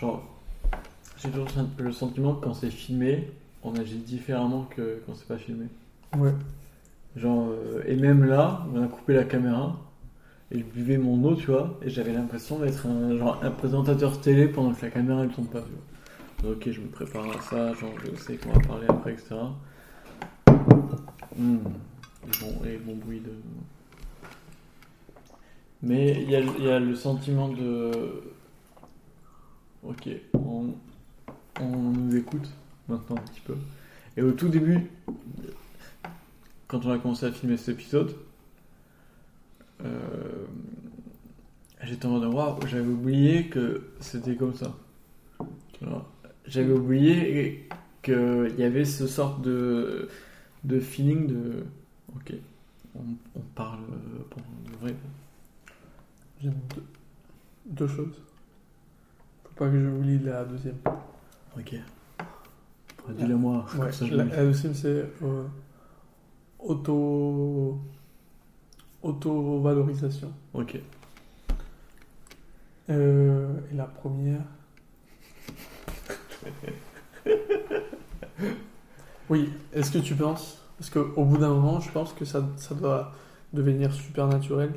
Genre, 0.00 0.22
j'ai 1.18 1.28
toujours 1.28 1.48
le 1.78 1.92
sentiment 1.92 2.34
que 2.34 2.44
quand 2.44 2.54
c'est 2.54 2.70
filmé, 2.70 3.28
on 3.62 3.74
agit 3.74 3.98
différemment 3.98 4.66
que 4.74 5.02
quand 5.04 5.14
c'est 5.14 5.28
pas 5.28 5.36
filmé. 5.36 5.66
Ouais. 6.16 6.32
Genre, 7.16 7.50
euh, 7.50 7.82
et 7.86 7.96
même 7.96 8.24
là, 8.24 8.66
on 8.72 8.82
a 8.82 8.86
coupé 8.86 9.12
la 9.12 9.24
caméra 9.24 9.76
et 10.50 10.58
je 10.58 10.64
buvais 10.64 10.96
mon 10.96 11.22
eau, 11.24 11.34
tu 11.34 11.46
vois, 11.46 11.78
et 11.82 11.90
j'avais 11.90 12.12
l'impression 12.12 12.58
d'être 12.58 12.86
un, 12.86 13.16
genre, 13.16 13.38
un 13.42 13.50
présentateur 13.50 14.20
télé 14.20 14.48
pendant 14.48 14.72
que 14.72 14.82
la 14.82 14.90
caméra 14.90 15.24
ne 15.24 15.28
tourne 15.28 15.46
pas, 15.48 15.60
tu 15.60 15.70
vois. 15.70 16.50
Donc, 16.50 16.66
ok, 16.66 16.72
je 16.72 16.80
me 16.80 16.88
prépare 16.88 17.26
à 17.36 17.40
ça, 17.42 17.74
genre, 17.74 17.92
je 18.02 18.16
sais 18.16 18.36
qu'on 18.36 18.52
va 18.52 18.60
parler 18.60 18.86
après, 18.88 19.12
etc. 19.12 19.34
Mmh. 21.36 21.56
Et, 22.26 22.38
bon, 22.40 22.64
et 22.64 22.76
bon 22.78 22.96
bruit 22.96 23.20
de. 23.20 23.32
Mais 25.82 26.22
il 26.22 26.30
y 26.30 26.36
a, 26.36 26.40
il 26.40 26.64
y 26.64 26.70
a 26.70 26.78
le 26.78 26.94
sentiment 26.94 27.48
de. 27.48 27.90
Ok, 29.82 30.08
on, 30.34 30.74
nous 31.62 32.16
écoute 32.16 32.48
maintenant 32.88 33.16
un 33.16 33.22
petit 33.22 33.40
peu. 33.40 33.56
Et 34.16 34.22
au 34.22 34.32
tout 34.32 34.48
début, 34.48 34.90
quand 36.68 36.84
on 36.84 36.90
a 36.90 36.98
commencé 36.98 37.24
à 37.26 37.32
filmer 37.32 37.56
cet 37.56 37.70
épisode, 37.70 38.14
euh, 39.82 40.44
j'étais 41.82 42.06
en 42.06 42.10
mode 42.10 42.32
waouh, 42.32 42.58
j'avais 42.66 42.86
oublié 42.86 43.46
que 43.46 43.90
c'était 44.00 44.36
comme 44.36 44.54
ça. 44.54 44.76
J'avais 46.46 46.72
oublié 46.72 47.68
qu'il 48.02 48.54
y 48.58 48.64
avait 48.64 48.84
ce 48.84 49.06
sorte 49.06 49.40
de, 49.40 50.08
de 50.64 50.78
feeling 50.78 51.26
de 51.26 51.64
ok, 52.14 52.34
on, 52.96 53.00
on 53.34 53.40
parle 53.54 53.80
pour 54.28 54.42
de 54.70 54.76
vrai. 54.78 54.94
J'ai 56.42 56.50
deux, 56.50 56.84
deux 57.66 57.88
choses. 57.88 58.20
Pas 59.60 59.68
que 59.68 59.78
j'oublie 59.78 60.18
la 60.20 60.42
deuxième. 60.46 60.78
Ok. 61.54 61.74
Dis-le 63.10 63.36
moi. 63.36 63.66
Ouais, 63.74 63.80
comme 63.80 63.92
ça, 63.92 64.06
je 64.06 64.14
la, 64.14 64.24
deuxième, 64.24 64.72
c'est 64.72 65.04
euh, 65.22 65.44
auto. 66.58 67.78
auto-valorisation. 69.02 70.32
Ok. 70.54 70.80
Euh, 72.88 73.52
et 73.70 73.74
la 73.76 73.84
première. 73.84 74.40
oui, 79.28 79.50
est-ce 79.74 79.90
que 79.90 79.98
tu 79.98 80.14
penses 80.14 80.64
Parce 80.78 80.88
qu'au 80.88 81.26
bout 81.26 81.36
d'un 81.36 81.50
moment, 81.50 81.80
je 81.80 81.90
pense 81.90 82.14
que 82.14 82.24
ça, 82.24 82.48
ça 82.56 82.74
doit 82.74 83.12
devenir 83.52 83.92
super 83.92 84.26
naturel 84.26 84.72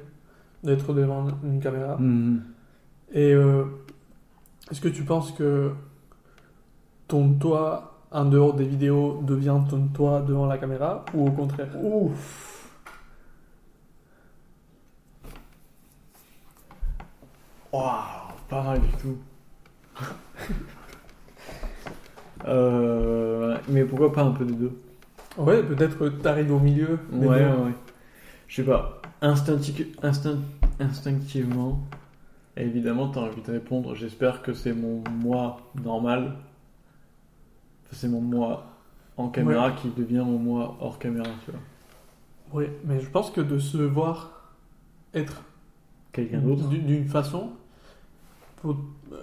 d'être 0.62 0.92
devant 0.94 1.26
une 1.42 1.62
caméra. 1.62 1.96
Mhm. 1.98 2.44
Et 3.14 3.32
euh, 3.32 3.64
est-ce 4.72 4.82
que 4.82 4.88
tu 4.90 5.04
penses 5.04 5.32
que 5.32 5.72
ton 7.08 7.34
toi 7.34 8.00
en 8.12 8.26
dehors 8.26 8.54
des 8.54 8.66
vidéos 8.66 9.22
devient 9.24 9.58
ton 9.70 9.88
toi 9.88 10.22
devant 10.22 10.46
la 10.46 10.58
caméra 10.58 11.04
ou 11.14 11.28
au 11.28 11.32
contraire? 11.32 11.70
Ouf. 11.84 12.70
Waouh, 17.72 18.34
pas 18.50 18.64
mal 18.64 18.82
du 18.82 18.88
tout. 19.02 19.18
Euh, 22.46 23.58
mais 23.70 23.86
pourquoi 23.86 24.12
pas 24.12 24.22
un 24.24 24.32
peu 24.32 24.44
des 24.44 24.54
deux? 24.54 24.78
Ouais, 25.38 25.64
peut-être 25.64 25.98
que 25.98 26.10
t'arrives 26.10 26.52
au 26.52 26.60
milieu. 26.60 27.00
Ouais, 27.10 27.26
ouais, 27.28 27.42
ouais. 27.46 27.72
Je 28.50 28.58
sais 28.58 28.64
pas. 28.64 29.02
Instincti- 29.22 29.96
instinct- 30.04 30.42
instinctivement, 30.78 31.80
évidemment, 32.58 33.10
t'as 33.10 33.22
envie 33.22 33.42
de 33.42 33.52
répondre. 33.52 33.96
J'espère 33.96 34.42
que 34.42 34.54
c'est 34.54 34.74
mon 34.74 35.04
moi 35.12 35.58
normal. 35.84 36.36
C'est 37.92 38.08
mon 38.08 38.22
moi 38.22 38.66
en 39.18 39.30
caméra 39.30 39.72
qui 39.72 39.90
devient 39.90 40.24
mon 40.26 40.40
moi 40.40 40.76
hors 40.82 40.98
caméra, 41.00 41.30
tu 41.46 41.52
vois. 41.52 41.60
Oui, 42.54 42.66
mais 42.86 43.00
je 43.00 43.10
pense 43.10 43.30
que 43.32 43.42
de 43.42 43.58
se 43.60 43.78
voir 43.78 44.54
être 45.14 45.42
Quelqu'un 46.12 46.40
d'autre 46.40 46.68
d'une 46.70 47.08
façon, 47.08 47.52
pour, 48.62 48.78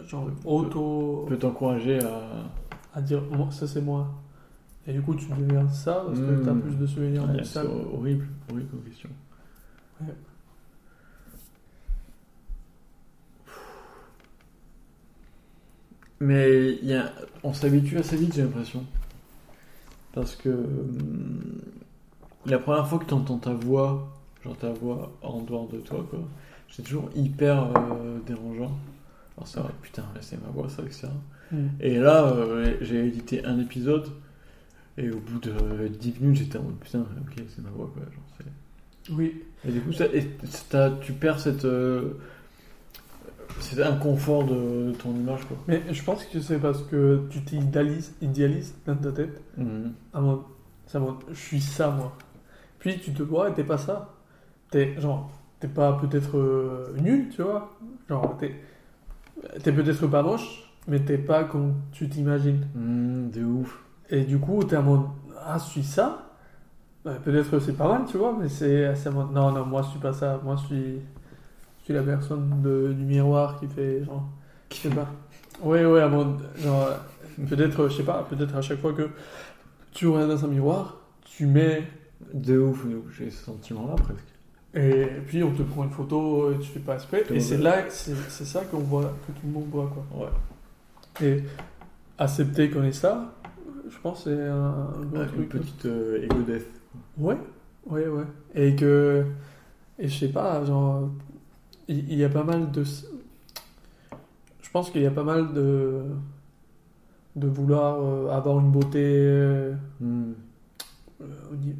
genre 0.06 0.28
auto, 0.44 1.24
peut 1.28 1.36
t'encourager 1.38 2.00
à. 2.02 2.22
à 2.94 3.00
dire 3.00 3.22
moi, 3.30 3.48
ça 3.50 3.66
c'est 3.68 3.80
moi. 3.80 4.08
Et 4.86 4.92
du 4.92 5.02
coup, 5.02 5.14
tu 5.14 5.26
deviens 5.32 5.68
ça 5.68 6.02
parce 6.06 6.18
que 6.18 6.24
Mm. 6.24 6.44
t'as 6.44 6.54
plus 6.54 6.76
de 6.76 6.86
souvenirs 6.86 7.24
Ouais, 7.28 7.34
de 7.38 7.42
c'est 7.44 7.60
ça. 7.60 7.64
horrible, 7.64 8.26
horrible 8.50 8.68
comme 8.70 8.82
question. 8.82 9.10
Ouais. 10.00 10.06
Mais 16.20 16.74
y 16.82 16.92
a... 16.94 17.12
on 17.42 17.52
s'habitue 17.54 17.98
assez 17.98 18.16
vite, 18.16 18.34
j'ai 18.34 18.42
l'impression. 18.42 18.84
Parce 20.12 20.36
que 20.36 20.48
hum, 20.50 21.60
la 22.46 22.58
première 22.58 22.86
fois 22.86 22.98
que 22.98 23.04
tu 23.06 23.14
entends 23.14 23.38
ta 23.38 23.52
voix, 23.52 24.08
genre 24.44 24.56
ta 24.56 24.70
voix 24.72 25.12
en 25.22 25.40
dehors 25.42 25.68
de 25.68 25.78
toi, 25.78 26.04
quoi, 26.10 26.20
c'est 26.70 26.82
toujours 26.82 27.08
hyper 27.14 27.72
euh, 27.76 28.18
dérangeant. 28.26 28.76
Alors 29.36 29.46
c'est 29.48 29.60
vrai, 29.60 29.70
putain, 29.82 30.04
c'est 30.20 30.40
ma 30.42 30.48
voix, 30.48 30.68
ça, 30.68 30.82
etc. 30.82 31.08
Mm. 31.52 31.56
Et 31.80 31.98
là, 31.98 32.24
euh, 32.26 32.76
j'ai 32.80 33.06
édité 33.06 33.44
un 33.44 33.58
épisode, 33.58 34.08
et 34.98 35.10
au 35.10 35.18
bout 35.18 35.38
de 35.38 35.88
10 35.88 36.14
minutes, 36.20 36.38
j'étais 36.38 36.58
en 36.58 36.62
mode 36.62 36.78
putain, 36.78 37.00
ok, 37.00 37.44
c'est 37.48 37.62
ma 37.62 37.70
voix, 37.70 37.90
quoi. 37.94 38.02
Genre, 38.02 38.22
c'est- 38.38 39.12
Oui, 39.12 39.42
et 39.66 39.72
du 39.72 39.80
coup, 39.80 39.92
ça, 39.92 40.06
et 40.12 40.26
tu 41.02 41.12
perds 41.12 41.40
cette, 41.40 41.64
euh, 41.64 42.14
cet 43.60 43.80
inconfort 43.80 44.44
de, 44.44 44.90
de 44.90 44.92
ton 44.92 45.10
image, 45.10 45.44
quoi. 45.46 45.56
mais 45.68 45.82
je 45.90 46.02
pense 46.02 46.24
que 46.24 46.40
c'est 46.40 46.58
parce 46.58 46.82
que 46.82 47.22
tu 47.30 47.42
t'idéalises 47.42 48.14
idéalises 48.20 48.74
dans 48.86 48.96
ta 48.96 49.12
tête. 49.12 49.42
Mode, 49.56 50.40
c'est 50.86 50.98
à 50.98 51.00
mode, 51.00 51.16
je 51.30 51.38
suis 51.38 51.60
ça 51.60 51.90
moi. 51.90 52.12
Puis 52.78 52.98
tu 52.98 53.12
te 53.12 53.22
vois 53.22 53.50
et 53.50 53.52
t'es 53.52 53.64
pas 53.64 53.78
ça. 53.78 54.14
T'es 54.70 54.98
genre, 55.00 55.30
t'es 55.60 55.68
pas 55.68 55.92
peut-être 55.92 56.38
euh, 56.38 56.96
nul, 57.00 57.28
tu 57.28 57.42
vois. 57.42 57.70
Genre, 58.08 58.36
t'es, 58.38 58.56
t'es 59.62 59.72
peut-être 59.72 60.06
pas 60.06 60.22
moche, 60.22 60.72
mais 60.88 61.00
t'es 61.00 61.18
pas 61.18 61.44
comme 61.44 61.74
tu 61.92 62.08
t'imagines. 62.08 62.66
Mm, 62.74 63.30
de 63.30 63.44
ouf. 63.44 63.84
Et 64.08 64.22
du 64.22 64.38
coup, 64.38 64.64
t'es 64.64 64.76
en 64.76 64.82
mode, 64.82 65.06
ah, 65.38 65.58
je 65.58 65.70
suis 65.70 65.82
ça. 65.82 66.26
Bah, 67.04 67.14
peut-être 67.22 67.58
c'est 67.60 67.76
pas 67.76 67.88
mal, 67.88 68.02
tu 68.06 68.18
vois, 68.18 68.36
mais 68.38 68.48
c'est, 68.48 68.92
non, 69.10 69.52
non, 69.52 69.64
moi 69.64 69.82
je 69.82 69.88
suis 69.90 70.00
pas 70.00 70.12
ça. 70.12 70.40
Moi 70.42 70.56
je 70.56 70.66
suis, 70.66 71.00
suis 71.84 71.94
la 71.94 72.02
personne 72.02 72.62
de- 72.62 72.92
du 72.92 73.04
miroir 73.04 73.58
qui 73.60 73.66
fait 73.66 74.04
genre, 74.04 74.28
je 74.72 74.76
sais 74.76 74.90
pas. 74.90 75.08
Ouais, 75.62 75.84
ouais, 75.84 76.00
à 76.00 76.08
mode, 76.08 76.38
genre, 76.62 76.88
peut-être, 77.48 77.88
je 77.88 77.96
sais 77.98 78.02
pas, 78.02 78.26
peut-être 78.28 78.54
à 78.56 78.62
chaque 78.62 78.80
fois 78.80 78.92
que 78.92 79.08
tu 79.92 80.06
regardes 80.06 80.30
dans 80.30 80.44
un 80.44 80.48
miroir, 80.48 80.98
tu 81.24 81.46
mets 81.46 81.82
De 82.34 82.58
ouf, 82.58 82.86
de 82.86 82.96
ouf. 82.96 83.04
j'ai 83.18 83.30
ce 83.30 83.44
sentiment-là 83.44 83.94
presque. 83.96 84.24
Et 84.72 85.06
puis 85.26 85.42
on 85.42 85.50
te 85.52 85.62
prend 85.62 85.82
une 85.84 85.90
photo, 85.90 86.52
et 86.52 86.58
tu 86.58 86.68
fais 86.70 86.78
pas. 86.80 86.96
Tout 86.96 87.34
Et 87.34 87.40
c'est 87.40 87.56
là, 87.58 87.84
c'est 87.88 88.14
c'est 88.28 88.44
ça 88.44 88.60
qu'on 88.70 88.78
voit, 88.78 89.12
que 89.26 89.32
tout 89.32 89.46
le 89.46 89.52
monde 89.52 89.68
voit 89.70 89.90
quoi. 89.92 90.06
Ouais. 90.26 91.26
Et 91.26 91.42
accepter 92.18 92.70
qu'on 92.70 92.84
est 92.84 92.92
ça, 92.92 93.32
je 93.90 93.98
pense 93.98 94.24
c'est 94.24 94.40
un, 94.48 94.54
un 94.54 95.02
bon 95.06 95.20
Une 95.22 95.26
truc. 95.26 95.48
petite 95.48 95.86
euh, 95.86 96.22
ego 96.22 96.36
death. 96.46 96.66
Ouais, 97.18 97.36
ouais, 97.86 98.06
ouais. 98.06 98.24
Et 98.54 98.76
que, 98.76 99.24
et 99.98 100.06
je 100.08 100.18
sais 100.18 100.28
pas, 100.32 100.64
genre, 100.64 101.08
il 101.90 102.14
y, 102.14 102.24
a 102.24 102.28
pas 102.28 102.44
mal 102.44 102.70
de, 102.70 102.84
je 102.84 104.70
pense 104.72 104.90
qu'il 104.90 105.02
y 105.02 105.06
a 105.06 105.10
pas 105.10 105.24
mal 105.24 105.52
de, 105.52 106.02
de 107.36 107.48
vouloir 107.48 108.00
euh, 108.00 108.30
avoir 108.30 108.58
une 108.60 108.70
beauté. 108.70 109.72
Mm. 110.00 110.32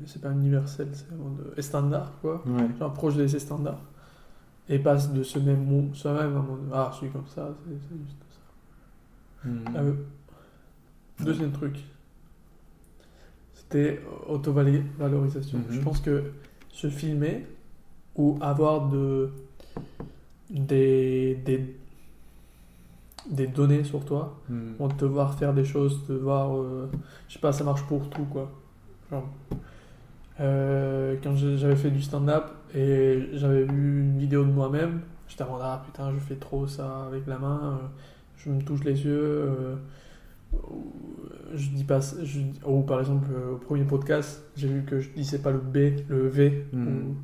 c'est 0.06 0.20
pas 0.20 0.30
universel, 0.32 0.88
c'est 1.54 1.62
standard 1.62 2.12
quoi. 2.20 2.42
Ouais. 2.46 2.68
genre 2.78 2.92
proche 2.92 3.14
de 3.16 3.26
ses 3.26 3.38
standards 3.38 3.80
et 4.68 4.78
passe 4.78 5.12
de 5.12 5.22
ce 5.22 5.38
même 5.38 5.64
mot 5.64 5.88
soi-même 5.94 6.36
à 6.36 6.40
mon 6.40 6.58
ah 6.72 6.90
je 6.92 6.98
suis 6.98 7.08
comme 7.10 7.26
ça 7.26 7.48
c'est 7.64 7.72
juste 7.96 8.16
ça 8.30 9.48
Mm. 9.48 9.64
Ah, 9.74 9.78
euh, 9.78 9.94
deuxième 11.24 11.50
truc 11.52 11.78
c'était 13.54 14.02
auto-valorisation 14.28 15.58
Mhm. 15.58 15.64
je 15.70 15.80
pense 15.80 16.00
que 16.00 16.24
se 16.68 16.90
filmer 16.90 17.46
ou 18.16 18.36
avoir 18.42 18.88
de 18.90 19.30
des 20.50 21.36
des 21.44 21.76
des 23.30 23.46
données 23.46 23.84
sur 23.84 24.04
toi 24.04 24.38
Mm. 24.48 24.72
on 24.80 24.88
te 24.88 25.04
voir 25.04 25.34
faire 25.34 25.52
des 25.54 25.64
choses, 25.64 26.04
te 26.06 26.12
voir, 26.12 26.56
euh, 26.56 26.88
je 27.28 27.34
sais 27.34 27.38
pas, 27.38 27.52
ça 27.52 27.64
marche 27.64 27.82
pour 27.86 28.08
tout 28.10 28.24
quoi. 28.24 28.50
Genre, 29.10 29.28
euh, 30.40 31.16
quand 31.22 31.36
j'avais 31.36 31.76
fait 31.76 31.90
du 31.90 32.00
stand-up 32.02 32.44
et 32.74 33.28
j'avais 33.34 33.64
vu 33.64 34.00
une 34.02 34.18
vidéo 34.18 34.44
de 34.44 34.50
moi-même, 34.50 35.02
j'étais 35.28 35.44
en 35.44 35.50
mode 35.52 35.60
ah 35.62 35.82
putain 35.84 36.10
je 36.12 36.18
fais 36.18 36.36
trop 36.36 36.66
ça 36.66 37.04
avec 37.06 37.26
la 37.26 37.38
main, 37.38 37.60
euh, 37.82 37.86
je 38.38 38.50
me 38.50 38.62
touche 38.62 38.82
les 38.84 39.04
yeux, 39.04 39.20
euh, 39.22 39.76
je 41.54 41.68
dis 41.70 41.84
pas, 41.84 42.00
je, 42.00 42.40
ou 42.66 42.82
par 42.82 43.00
exemple 43.00 43.28
au 43.52 43.56
premier 43.56 43.84
podcast 43.84 44.42
j'ai 44.56 44.68
vu 44.68 44.82
que 44.84 44.98
je 45.00 45.10
disais 45.10 45.38
pas 45.38 45.50
le 45.50 45.58
B, 45.58 46.00
le 46.08 46.26
V. 46.28 46.64
Mm. 46.72 46.86
ou- 46.88 47.16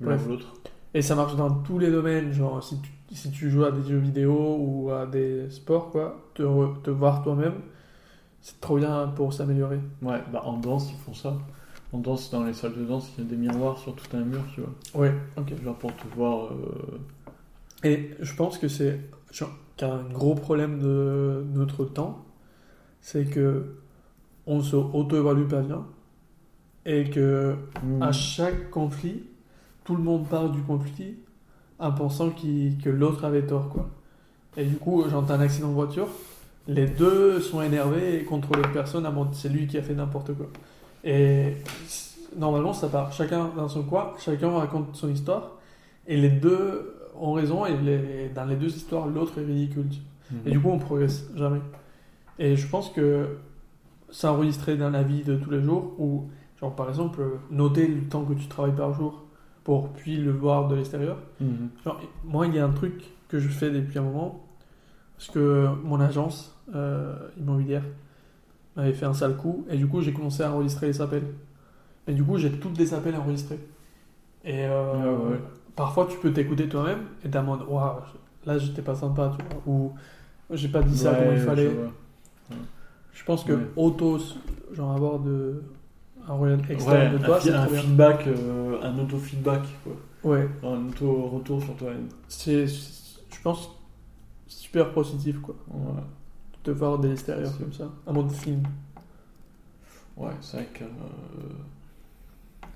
Bref. 0.00 0.26
l'autre. 0.28 0.52
Et 0.94 1.02
ça 1.02 1.14
marche 1.14 1.36
dans 1.36 1.50
tous 1.50 1.78
les 1.78 1.90
domaines. 1.90 2.32
Genre, 2.32 2.62
si 2.62 2.80
tu, 2.80 2.90
si 3.12 3.30
tu 3.30 3.50
joues 3.50 3.64
à 3.64 3.72
des 3.72 3.82
jeux 3.88 3.98
vidéo 3.98 4.56
ou 4.58 4.90
à 4.90 5.06
des 5.06 5.50
sports, 5.50 5.90
quoi, 5.90 6.30
te, 6.34 6.42
re- 6.42 6.80
te 6.82 6.90
voir 6.90 7.22
toi-même, 7.22 7.54
c'est 8.40 8.60
trop 8.60 8.76
bien 8.76 9.08
pour 9.08 9.32
s'améliorer. 9.32 9.80
Ouais, 10.02 10.20
bah 10.32 10.42
en 10.44 10.58
danse, 10.58 10.90
ils 10.92 10.98
font 10.98 11.14
ça. 11.14 11.36
En 11.92 11.98
danse, 11.98 12.30
dans 12.30 12.44
les 12.44 12.52
salles 12.52 12.74
de 12.76 12.84
danse, 12.84 13.10
il 13.16 13.24
y 13.24 13.26
a 13.26 13.30
des 13.30 13.36
miroirs 13.36 13.78
sur 13.78 13.94
tout 13.94 14.16
un 14.16 14.20
mur, 14.24 14.40
tu 14.54 14.60
vois. 14.60 15.02
Ouais, 15.02 15.14
ok. 15.36 15.62
Genre 15.62 15.76
pour 15.76 15.94
te 15.96 16.06
voir. 16.16 16.52
euh, 16.52 17.00
Et 17.84 18.10
je 18.20 18.34
pense 18.34 18.58
que 18.58 18.68
c'est 18.68 19.00
genre, 19.32 19.50
qu'un 19.76 20.02
gros 20.12 20.34
problème 20.34 20.78
de 20.80 21.44
notre 21.54 21.84
temps, 21.84 22.24
c'est 23.00 23.24
que 23.24 23.76
on 24.46 24.60
se 24.60 24.76
auto-évalue 24.76 25.48
pas 25.48 25.62
bien 25.62 25.86
et 26.84 27.08
que 27.10 27.56
hmm. 27.82 28.02
à 28.02 28.12
chaque 28.12 28.70
conflit, 28.70 29.22
tout 29.84 29.94
le 29.96 30.02
monde 30.02 30.26
parle 30.28 30.52
du 30.52 30.62
conflit 30.62 31.16
en 31.78 31.92
pensant 31.92 32.30
que 32.30 32.88
l'autre 32.88 33.24
avait 33.24 33.46
tort, 33.46 33.68
quoi. 33.68 33.88
Et 34.56 34.64
du 34.64 34.76
coup, 34.76 35.04
j'entends 35.10 35.34
un 35.34 35.40
accident 35.40 35.68
de 35.68 35.74
voiture, 35.74 36.08
les 36.68 36.86
deux 36.86 37.40
sont 37.40 37.60
énervés 37.60 38.20
et 38.20 38.24
contre 38.24 38.54
l'autre 38.56 38.72
personne, 38.72 39.04
à 39.04 39.10
mon- 39.10 39.32
c'est 39.32 39.48
lui 39.48 39.66
qui 39.66 39.76
a 39.76 39.82
fait 39.82 39.94
n'importe 39.94 40.32
quoi. 40.34 40.46
Et 41.02 41.56
normalement, 42.36 42.72
ça 42.72 42.88
part 42.88 43.12
chacun 43.12 43.50
dans 43.56 43.68
son 43.68 43.82
coin, 43.82 44.12
chacun 44.18 44.50
raconte 44.50 44.94
son 44.94 45.08
histoire, 45.10 45.52
et 46.06 46.16
les 46.16 46.30
deux 46.30 46.94
ont 47.20 47.32
raison, 47.32 47.66
et 47.66 47.76
les- 47.76 48.28
dans 48.34 48.44
les 48.44 48.56
deux 48.56 48.74
histoires, 48.74 49.06
l'autre 49.06 49.38
est 49.38 49.44
ridicule. 49.44 49.86
Mhm. 50.30 50.38
Et 50.46 50.50
du 50.52 50.60
coup, 50.60 50.70
on 50.70 50.78
progresse 50.78 51.28
jamais. 51.36 51.60
Et 52.38 52.56
je 52.56 52.66
pense 52.66 52.90
que 52.90 53.36
s'enregistrer 54.10 54.76
dans 54.76 54.90
la 54.90 55.02
vie 55.02 55.22
de 55.24 55.36
tous 55.36 55.50
les 55.50 55.62
jours, 55.62 55.94
ou 55.98 56.28
genre 56.60 56.74
par 56.74 56.88
exemple, 56.88 57.22
noter 57.50 57.86
le 57.88 58.02
temps 58.08 58.24
que 58.24 58.34
tu 58.34 58.46
travailles 58.46 58.76
par 58.76 58.94
jour 58.94 59.23
pour 59.64 59.88
puis 59.88 60.18
le 60.18 60.30
voir 60.30 60.68
de 60.68 60.76
l'extérieur. 60.76 61.16
Mhm. 61.40 61.70
Genre, 61.84 62.00
moi, 62.24 62.46
il 62.46 62.54
y 62.54 62.58
a 62.58 62.64
un 62.64 62.70
truc 62.70 63.02
que 63.28 63.38
je 63.38 63.48
fais 63.48 63.70
depuis 63.70 63.98
un 63.98 64.02
moment, 64.02 64.44
parce 65.16 65.30
que 65.30 65.66
mon 65.82 66.00
agence 66.00 66.54
euh, 66.74 67.16
immobilière 67.38 67.82
m'avait 68.76 68.92
fait 68.92 69.06
un 69.06 69.14
sale 69.14 69.36
coup, 69.36 69.64
et 69.70 69.76
du 69.76 69.86
coup, 69.86 70.02
j'ai 70.02 70.12
commencé 70.12 70.42
à 70.42 70.52
enregistrer 70.52 70.86
les 70.88 71.00
appels. 71.00 71.24
Et 72.06 72.12
du 72.12 72.22
coup, 72.22 72.36
j'ai 72.36 72.52
toutes 72.52 72.78
les 72.78 72.92
appels 72.92 73.16
enregistrés. 73.16 73.58
Et 74.44 74.66
euh, 74.66 74.92
Ah 74.94 75.30
ouais. 75.30 75.40
parfois, 75.74 76.06
tu 76.06 76.18
peux 76.18 76.32
t'écouter 76.32 76.68
toi-même, 76.68 77.00
et 77.24 77.30
t'as 77.30 77.42
mode, 77.42 77.62
Waouh, 77.66 78.00
là, 78.44 78.58
j'étais 78.58 78.82
pas 78.82 78.94
sympa, 78.94 79.32
tu 79.38 79.44
vois, 79.46 79.62
ou 79.66 79.92
j'ai 80.50 80.68
pas 80.68 80.82
dit 80.82 80.96
ça 80.96 81.12
Ouais, 81.12 81.18
comme 81.18 81.34
il 81.34 81.40
je 81.40 81.44
fallait. 81.46 81.70
Je 83.14 83.24
pense 83.24 83.44
que 83.44 83.56
auto, 83.76 84.18
genre 84.72 84.92
avoir 84.92 85.20
de, 85.20 85.62
un 86.26 86.32
regard 86.34 86.58
Ouais, 86.58 86.72
externe 86.72 87.12
de 87.12 87.18
toi, 87.24 87.38
un, 87.48 87.54
un 87.54 87.66
feedback, 87.68 88.26
euh, 88.26 88.80
un 88.82 88.98
auto-feedback, 88.98 89.62
quoi. 89.82 89.92
Ouais, 90.32 90.48
Un 90.62 90.86
auto-retour 90.88 91.62
sur 91.62 91.76
toi-même. 91.76 92.08
c'est, 92.28 92.66
je 92.66 93.40
pense, 93.42 93.70
super 94.46 94.92
positif, 94.92 95.40
quoi. 95.40 95.54
Ouais, 95.70 96.02
De 96.64 96.72
voir 96.72 96.98
de 96.98 97.08
l'extérieur 97.08 97.56
comme 97.58 97.72
ça, 97.72 97.90
un 98.06 98.12
mode 98.12 98.30
film. 98.32 98.62
ouais 100.16 100.32
c'est 100.40 100.56
vrai 100.58 100.66
que. 100.72 100.84
euh, 100.84 102.66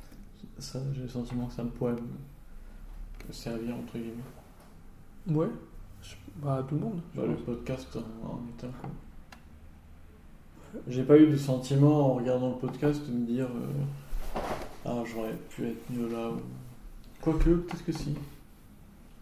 ça, 0.59 0.81
j'ai 0.93 1.03
le 1.03 1.09
sentiment 1.09 1.47
que 1.47 1.55
ça 1.55 1.63
pourrait 1.65 1.93
me 1.93 3.33
servir, 3.33 3.77
entre 3.77 3.93
guillemets. 3.97 4.23
Ouais, 5.41 5.49
bah, 6.43 6.65
tout 6.69 6.75
le 6.75 6.81
monde. 6.83 7.01
Bah, 7.15 7.23
le 7.27 7.37
podcast 7.37 7.97
en, 7.97 8.27
en 8.29 8.37
un, 8.37 8.71
quoi. 8.81 8.91
J'ai 10.87 11.03
pas 11.03 11.19
eu 11.19 11.27
de 11.27 11.37
sentiment 11.37 12.13
en 12.13 12.15
regardant 12.15 12.51
le 12.51 12.55
podcast 12.57 13.01
de 13.07 13.13
me 13.13 13.27
dire 13.27 13.47
euh, 13.47 14.41
Ah, 14.85 15.03
j'aurais 15.05 15.35
pu 15.51 15.67
être 15.67 15.83
mieux 15.91 16.09
là. 16.11 16.31
Ou... 16.31 16.37
Quoique, 17.21 17.51
peut-être 17.51 17.85
que 17.85 17.93
si. 17.93 18.15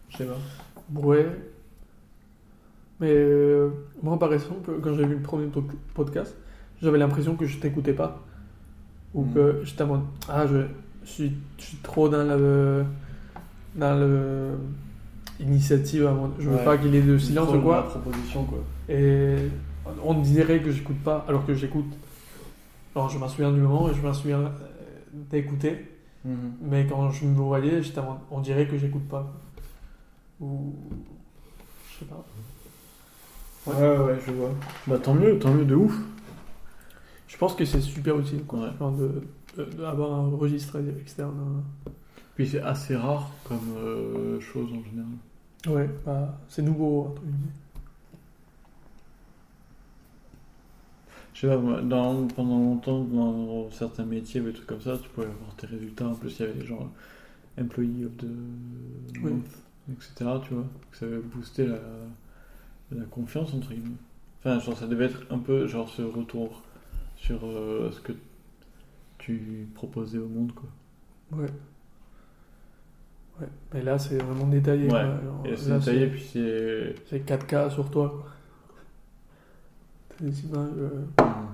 Je 0.09 0.17
sais 0.17 0.25
pas. 0.25 0.37
Ouais. 0.93 1.27
Mais 2.99 3.11
euh, 3.13 3.69
moi, 4.01 4.17
par 4.17 4.33
exemple, 4.33 4.71
quand 4.81 4.93
j'ai 4.95 5.05
vu 5.05 5.15
le 5.15 5.21
premier 5.21 5.47
po- 5.47 5.63
podcast, 5.93 6.35
j'avais 6.81 6.97
l'impression 6.97 7.35
que 7.35 7.45
je 7.45 7.59
t'écoutais 7.59 7.93
pas. 7.93 8.23
Ou 9.13 9.23
Mhm. 9.23 9.33
que 9.33 9.61
j'étais 9.63 9.83
en 9.83 9.87
mode, 9.87 10.01
ah, 10.29 10.45
je, 10.47 10.57
je 11.03 11.09
suis, 11.09 11.33
je 11.57 11.63
suis 11.63 11.77
trop 11.77 12.09
dans 12.09 12.23
le. 12.23 12.83
dans 13.75 13.97
le. 13.99 14.51
initiative. 15.39 16.09
Je 16.39 16.49
veux 16.49 16.55
Ouais. 16.57 16.65
pas 16.65 16.77
qu'il 16.77 16.93
y 16.93 16.97
ait 16.97 17.01
de 17.01 17.17
silence 17.17 17.53
ou 17.53 17.59
quoi. 17.61 17.83
proposition, 17.83 18.43
quoi. 18.45 18.59
Et 18.89 19.35
on 20.03 20.13
dirait 20.21 20.59
que 20.59 20.71
j'écoute 20.71 20.99
pas, 21.03 21.25
alors 21.27 21.45
que 21.45 21.53
j'écoute. 21.53 21.85
Alors, 22.95 23.09
je 23.09 23.17
m'en 23.19 23.27
souviens 23.27 23.51
du 23.51 23.59
moment 23.59 23.89
et 23.89 23.93
je 23.93 24.01
m'en 24.01 24.13
souviens 24.13 24.39
euh, 24.39 24.49
d'écouter. 25.13 25.85
Mhm. 26.25 26.53
Mais 26.61 26.87
quand 26.87 27.09
je 27.11 27.25
me 27.25 27.35
voyais, 27.35 27.81
on 28.31 28.39
dirait 28.41 28.67
que 28.67 28.77
j'écoute 28.77 29.07
pas. 29.07 29.31
Ou. 30.39 30.73
Je 31.91 31.99
sais 31.99 32.05
pas. 32.05 32.25
Ouais, 33.67 33.75
ouais, 33.97 33.97
ouais, 34.05 34.19
je 34.25 34.31
vois. 34.31 34.49
Bah, 34.87 34.97
tant 34.97 35.13
mieux, 35.13 35.37
tant 35.39 35.53
mieux, 35.53 35.65
de 35.65 35.75
ouf. 35.75 35.95
Je 37.27 37.37
pense 37.37 37.53
que 37.55 37.65
c'est 37.65 37.81
super 37.81 38.17
utile, 38.19 38.43
quoi. 38.45 38.59
Ouais. 38.59 38.69
Genre 38.79 38.91
de, 38.93 39.23
de- 39.57 39.63
d'avoir 39.65 40.13
un 40.19 40.29
registre 40.35 40.77
externe. 41.01 41.35
hein. 41.39 41.91
Puis 42.35 42.47
c'est 42.47 42.61
assez 42.61 42.95
rare 42.95 43.31
comme 43.43 43.75
euh, 43.77 44.39
chose 44.39 44.69
en 44.71 44.83
général. 44.83 45.11
Ouais, 45.67 45.89
bah, 46.05 46.37
c'est 46.49 46.61
nouveau, 46.61 47.07
entre 47.09 47.21
guillemets. 47.23 47.51
Je 51.37 51.41
sais 51.41 51.47
pas, 51.49 51.57
moi, 51.57 51.81
dans, 51.81 52.25
pendant 52.29 52.57
longtemps, 52.57 53.03
dans 53.03 53.69
certains 53.69 54.05
métiers, 54.05 54.41
des 54.41 54.53
trucs 54.53 54.65
comme 54.65 54.81
ça, 54.81 54.97
tu 54.97 55.07
pouvais 55.09 55.27
avoir 55.27 55.55
tes 55.55 55.67
résultats. 55.67 56.07
En 56.07 56.15
plus, 56.15 56.35
il 56.39 56.47
y 56.47 56.49
avait 56.49 56.65
genre 56.65 56.89
Employee 57.61 58.05
of 58.05 58.17
the 58.17 58.25
Oui. 59.21 59.33
Month, 59.33 59.45
etc. 59.91 60.31
Tu 60.47 60.55
vois, 60.55 60.65
ça 60.93 61.05
avait 61.05 61.19
boosté 61.19 61.67
la, 61.67 61.77
la 62.91 63.05
confiance, 63.05 63.53
entre 63.53 63.69
guillemets. 63.69 63.97
Enfin, 64.39 64.57
genre, 64.59 64.75
ça 64.75 64.87
devait 64.87 65.05
être 65.05 65.27
un 65.29 65.37
peu 65.37 65.67
genre 65.67 65.87
ce 65.89 66.01
retour 66.01 66.63
sur 67.17 67.45
euh, 67.45 67.91
ce 67.91 68.01
que 68.01 68.13
tu 69.19 69.67
proposais 69.75 70.17
au 70.17 70.27
monde, 70.27 70.53
quoi. 70.53 70.69
Ouais. 71.37 71.49
Ouais, 73.39 73.47
mais 73.75 73.83
là, 73.83 73.99
c'est 73.99 74.17
vraiment 74.17 74.47
détaillé. 74.47 74.85
Ouais. 74.85 74.89
quoi. 74.89 75.21
Genre, 75.23 75.45
Et 75.45 75.55
c'est 75.55 75.77
détaillé, 75.77 76.07
puis 76.07 76.23
c'est. 76.33 76.95
C'est 77.05 77.23
4K 77.23 77.69
sur 77.69 77.91
toi, 77.91 78.25
quoi. 80.17 80.25
T'as 80.25 80.25
des 80.25 80.45
images. 80.45 80.69
euh, 80.77 81.05
Mhm. 81.21 81.47